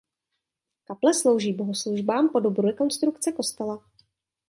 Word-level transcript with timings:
Kaple 0.85 1.13
slouží 1.13 1.53
bohoslužbám 1.53 2.29
po 2.29 2.39
dobu 2.39 2.61
rekonstrukce 2.61 3.31
kostela. 3.31 3.83